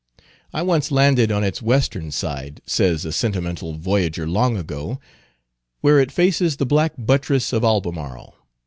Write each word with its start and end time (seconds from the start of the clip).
"I 0.51 0.63
once 0.63 0.89
landed 0.89 1.31
on 1.31 1.43
its 1.43 1.61
western 1.61 2.09
side," 2.09 2.59
says 2.65 3.05
a 3.05 3.11
sentimental 3.11 3.73
voyager 3.77 4.27
long 4.27 4.57
ago, 4.57 4.99
"where 5.81 5.99
it 5.99 6.11
faces 6.11 6.57
the 6.57 6.65
black 6.65 6.93
buttress 6.97 7.53
of 7.53 7.63
Albemarle. 7.63 8.35